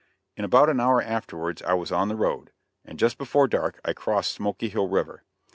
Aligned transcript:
In 0.35 0.43
about 0.43 0.67
an 0.67 0.79
hour 0.79 0.99
afterwards 0.99 1.61
I 1.61 1.73
was 1.75 1.91
on 1.91 2.07
the 2.07 2.15
road, 2.15 2.51
and 2.83 2.97
just 2.97 3.19
before 3.19 3.47
dark 3.47 3.79
I 3.85 3.93
crossed 3.93 4.31
Smoky 4.31 4.69
Hill 4.69 4.87
River. 4.89 5.25